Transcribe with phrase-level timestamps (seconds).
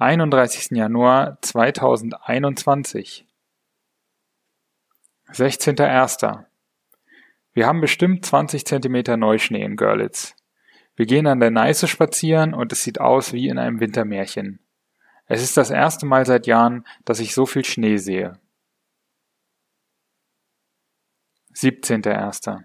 [0.00, 0.76] 31.
[0.76, 3.26] Januar 2021.
[5.32, 6.44] 16.01.
[7.52, 10.36] Wir haben bestimmt 20 Zentimeter Neuschnee in Görlitz.
[10.94, 14.60] Wir gehen an der Neiße spazieren und es sieht aus wie in einem Wintermärchen.
[15.26, 18.38] Es ist das erste Mal seit Jahren, dass ich so viel Schnee sehe.
[21.54, 22.62] 17.01.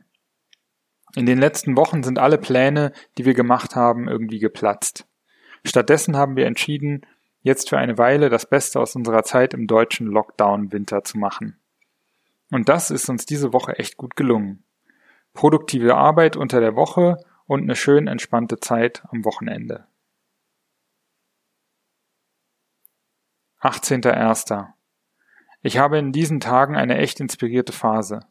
[1.15, 5.07] In den letzten Wochen sind alle Pläne, die wir gemacht haben, irgendwie geplatzt.
[5.65, 7.05] Stattdessen haben wir entschieden,
[7.43, 11.59] jetzt für eine Weile das Beste aus unserer Zeit im deutschen Lockdown-Winter zu machen.
[12.49, 14.63] Und das ist uns diese Woche echt gut gelungen.
[15.33, 19.85] Produktive Arbeit unter der Woche und eine schön entspannte Zeit am Wochenende.
[23.61, 24.67] 18.01.
[25.61, 28.21] Ich habe in diesen Tagen eine echt inspirierte Phase.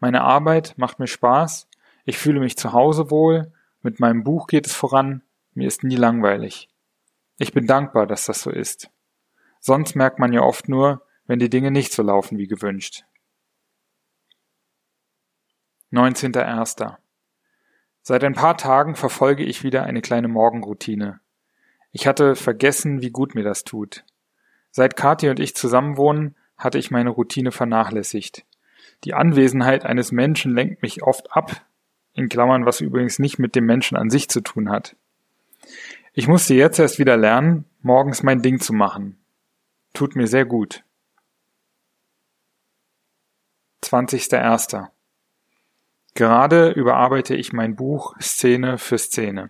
[0.00, 1.68] Meine Arbeit macht mir Spaß,
[2.04, 5.22] ich fühle mich zu Hause wohl, mit meinem Buch geht es voran,
[5.54, 6.71] mir ist nie langweilig.
[7.38, 8.90] Ich bin dankbar, dass das so ist.
[9.60, 13.04] Sonst merkt man ja oft nur, wenn die Dinge nicht so laufen wie gewünscht.
[15.92, 16.96] 19.01.
[18.02, 21.20] Seit ein paar Tagen verfolge ich wieder eine kleine Morgenroutine.
[21.92, 24.04] Ich hatte vergessen, wie gut mir das tut.
[24.70, 28.46] Seit Kathi und ich zusammenwohnen, hatte ich meine Routine vernachlässigt.
[29.04, 31.66] Die Anwesenheit eines Menschen lenkt mich oft ab,
[32.14, 34.96] in Klammern, was übrigens nicht mit dem Menschen an sich zu tun hat.
[36.14, 39.24] Ich musste jetzt erst wieder lernen, morgens mein Ding zu machen.
[39.94, 40.84] Tut mir sehr gut.
[43.82, 44.88] 20.01.
[46.14, 49.48] Gerade überarbeite ich mein Buch Szene für Szene.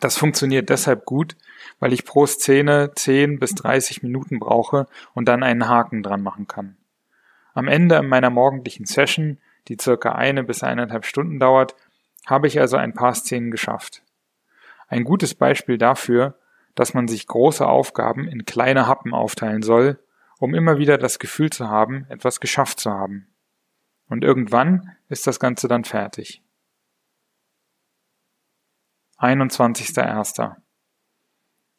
[0.00, 1.36] Das funktioniert deshalb gut,
[1.78, 6.48] weil ich pro Szene 10 bis 30 Minuten brauche und dann einen Haken dran machen
[6.48, 6.76] kann.
[7.52, 9.38] Am Ende meiner morgendlichen Session,
[9.68, 11.76] die circa eine bis eineinhalb Stunden dauert,
[12.26, 14.02] habe ich also ein paar Szenen geschafft.
[14.88, 16.38] Ein gutes Beispiel dafür,
[16.74, 19.98] dass man sich große Aufgaben in kleine Happen aufteilen soll,
[20.38, 23.28] um immer wieder das Gefühl zu haben, etwas geschafft zu haben.
[24.08, 26.42] Und irgendwann ist das Ganze dann fertig.
[29.18, 30.56] 21.01.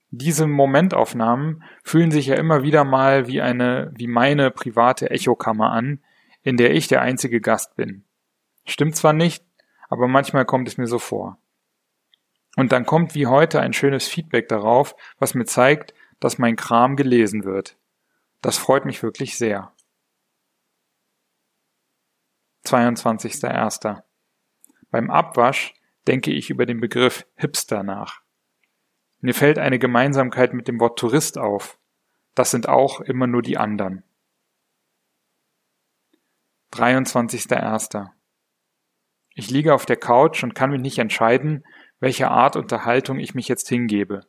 [0.09, 6.01] Diese Momentaufnahmen fühlen sich ja immer wieder mal wie eine, wie meine private Echokammer an,
[6.41, 8.05] in der ich der einzige Gast bin.
[8.65, 9.43] Stimmt zwar nicht,
[9.89, 11.37] aber manchmal kommt es mir so vor.
[12.55, 16.95] Und dann kommt wie heute ein schönes Feedback darauf, was mir zeigt, dass mein Kram
[16.95, 17.77] gelesen wird.
[18.41, 19.73] Das freut mich wirklich sehr.
[22.65, 24.01] 22.01.
[24.89, 25.73] Beim Abwasch
[26.07, 28.21] denke ich über den Begriff Hipster nach.
[29.19, 31.79] Mir fällt eine Gemeinsamkeit mit dem Wort Tourist auf.
[32.33, 34.03] Das sind auch immer nur die anderen.
[36.73, 38.09] 23.01.
[39.33, 41.65] Ich liege auf der Couch und kann mich nicht entscheiden,
[41.99, 44.25] welcher Art Unterhaltung ich mich jetzt hingebe.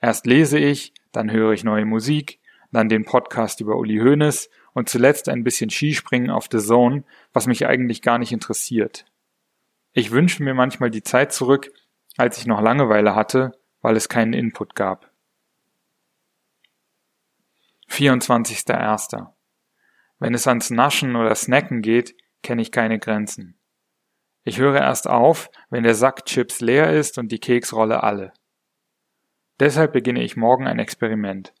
[0.00, 2.40] Erst lese ich, dann höre ich neue Musik,
[2.72, 7.46] dann den Podcast über Uli Hoeneß und zuletzt ein bisschen Skispringen auf The Zone, was
[7.46, 9.04] mich eigentlich gar nicht interessiert.
[9.92, 11.70] Ich wünsche mir manchmal die Zeit zurück,
[12.16, 13.52] als ich noch Langeweile hatte,
[13.82, 15.10] weil es keinen Input gab.
[17.90, 19.26] 24.01.
[20.18, 23.58] Wenn es ans Naschen oder Snacken geht, kenne ich keine Grenzen.
[24.44, 28.32] Ich höre erst auf, wenn der Sack Chips leer ist und die Keksrolle alle.
[29.60, 31.52] Deshalb beginne ich morgen ein Experiment.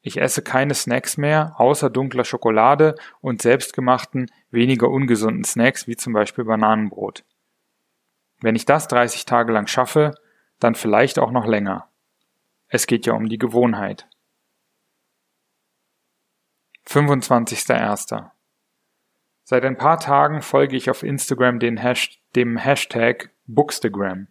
[0.00, 6.12] Ich esse keine Snacks mehr, außer dunkler Schokolade und selbstgemachten, weniger ungesunden Snacks wie zum
[6.12, 7.24] Beispiel Bananenbrot.
[8.40, 10.14] Wenn ich das 30 Tage lang schaffe,
[10.58, 11.88] dann vielleicht auch noch länger.
[12.66, 14.08] Es geht ja um die Gewohnheit.
[16.88, 18.31] 25.01.
[19.44, 24.28] Seit ein paar Tagen folge ich auf Instagram den Hash dem Hashtag Bookstagram.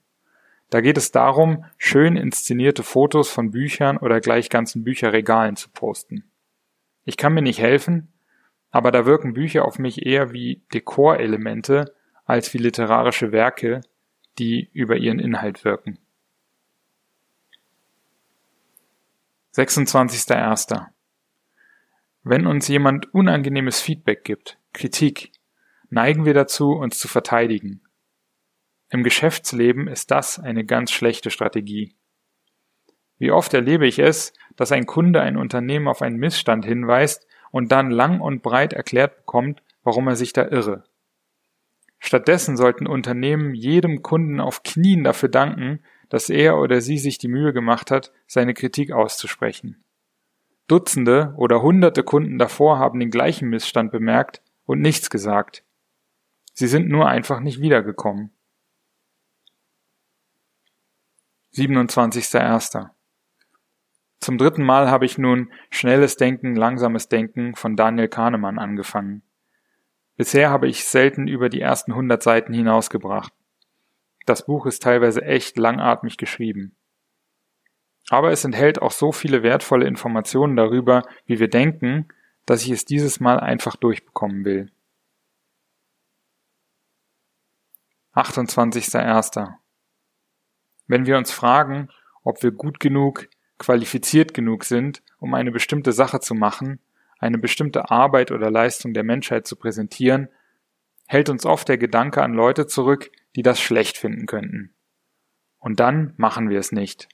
[0.69, 6.31] Da geht es darum, schön inszenierte Fotos von Büchern oder gleich ganzen Bücherregalen zu posten.
[7.03, 8.07] Ich kann mir nicht helfen,
[8.71, 11.93] aber da wirken Bücher auf mich eher wie Dekorelemente
[12.25, 13.81] als wie literarische Werke,
[14.39, 15.99] die über ihren Inhalt wirken.
[19.55, 20.85] 26.01.
[22.23, 25.31] Wenn uns jemand unangenehmes Feedback gibt, Kritik,
[25.89, 27.81] neigen wir dazu, uns zu verteidigen.
[28.89, 31.95] Im Geschäftsleben ist das eine ganz schlechte Strategie.
[33.18, 37.71] Wie oft erlebe ich es, dass ein Kunde ein Unternehmen auf einen Missstand hinweist und
[37.71, 40.83] dann lang und breit erklärt bekommt, warum er sich da irre.
[42.00, 47.27] Stattdessen sollten Unternehmen jedem Kunden auf Knien dafür danken, dass er oder sie sich die
[47.27, 49.83] Mühe gemacht hat, seine Kritik auszusprechen.
[50.67, 54.41] Dutzende oder hunderte Kunden davor haben den gleichen Missstand bemerkt
[54.71, 55.65] und nichts gesagt.
[56.53, 58.31] Sie sind nur einfach nicht wiedergekommen.
[61.53, 62.89] 27.01.
[64.21, 69.23] Zum dritten Mal habe ich nun Schnelles Denken, langsames Denken von Daniel Kahnemann angefangen.
[70.15, 73.33] Bisher habe ich selten über die ersten 100 Seiten hinausgebracht.
[74.25, 76.77] Das Buch ist teilweise echt langatmig geschrieben.
[78.09, 82.07] Aber es enthält auch so viele wertvolle Informationen darüber, wie wir denken,
[82.45, 84.71] dass ich es dieses Mal einfach durchbekommen will.
[88.13, 89.53] 28.01.
[90.88, 91.89] Wenn wir uns fragen,
[92.23, 96.79] ob wir gut genug, qualifiziert genug sind, um eine bestimmte Sache zu machen,
[97.19, 100.27] eine bestimmte Arbeit oder Leistung der Menschheit zu präsentieren,
[101.05, 104.73] hält uns oft der Gedanke an Leute zurück, die das schlecht finden könnten.
[105.59, 107.07] Und dann machen wir es nicht.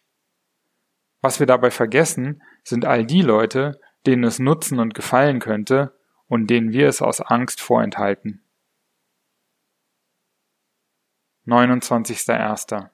[1.22, 5.98] Was wir dabei vergessen, sind all die Leute, denen es nutzen und gefallen könnte
[6.28, 8.44] und denen wir es aus Angst vorenthalten.
[11.46, 12.90] 29.01.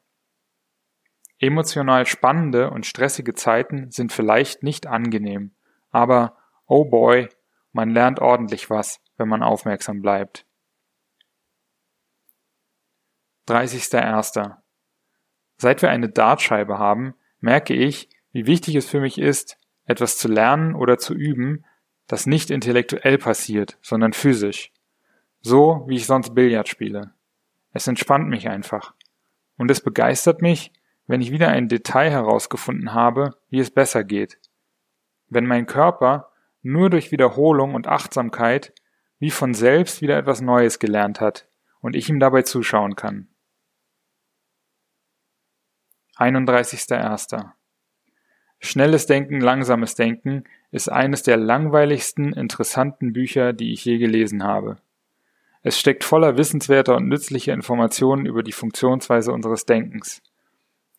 [1.40, 5.56] Emotional spannende und stressige Zeiten sind vielleicht nicht angenehm,
[5.90, 7.28] aber oh boy,
[7.72, 10.46] man lernt ordentlich was, wenn man aufmerksam bleibt.
[13.48, 14.58] 30.01.
[15.58, 20.28] Seit wir eine Dartscheibe haben, merke ich, wie wichtig es für mich ist, etwas zu
[20.28, 21.66] lernen oder zu üben,
[22.08, 24.72] das nicht intellektuell passiert, sondern physisch.
[25.42, 27.14] So, wie ich sonst Billard spiele.
[27.72, 28.94] Es entspannt mich einfach.
[29.58, 30.72] Und es begeistert mich,
[31.06, 34.40] wenn ich wieder ein Detail herausgefunden habe, wie es besser geht.
[35.28, 36.32] Wenn mein Körper
[36.62, 38.74] nur durch Wiederholung und Achtsamkeit
[39.20, 41.48] wie von selbst wieder etwas Neues gelernt hat
[41.80, 43.30] und ich ihm dabei zuschauen kann.
[46.18, 47.52] 31.01.
[48.64, 54.78] Schnelles Denken, langsames Denken ist eines der langweiligsten, interessanten Bücher, die ich je gelesen habe.
[55.62, 60.22] Es steckt voller wissenswerter und nützlicher Informationen über die Funktionsweise unseres Denkens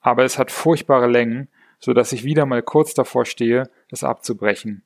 [0.05, 4.85] aber es hat furchtbare Längen, so dass ich wieder mal kurz davor stehe, es abzubrechen.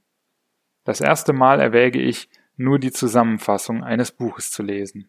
[0.85, 5.09] Das erste Mal erwäge ich, nur die Zusammenfassung eines Buches zu lesen.